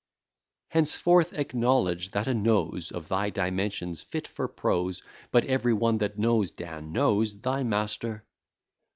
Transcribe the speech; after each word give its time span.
Henceforth 0.69 1.31
acknowledge, 1.33 2.09
that 2.09 2.25
a 2.25 2.33
nose 2.33 2.89
Of 2.89 3.07
thy 3.07 3.29
dimension's 3.29 4.01
fit 4.01 4.27
for 4.27 4.47
prose; 4.47 5.03
But 5.29 5.45
every 5.45 5.73
one 5.75 5.99
that 5.99 6.17
knows 6.17 6.49
Dan, 6.49 6.91
knows 6.91 7.39
thy 7.41 7.61
master. 7.61 8.25